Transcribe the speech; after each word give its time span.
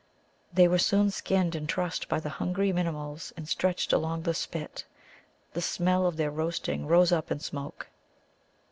They 0.51 0.67
were 0.67 0.79
soon 0.79 1.11
skinned 1.11 1.53
and 1.53 1.69
trussed 1.69 2.07
by 2.09 2.19
the 2.19 2.29
hungry 2.41 2.73
Minimuls, 2.73 3.33
and 3.37 3.47
stretched 3.47 3.93
along 3.93 4.23
the 4.23 4.33
spit. 4.33 4.83
The 5.53 5.61
smell 5.61 6.07
of 6.07 6.17
their 6.17 6.31
roasting 6.31 6.87
rose 6.87 7.11
up 7.11 7.29
in 7.29 7.39
smoke. 7.39 7.87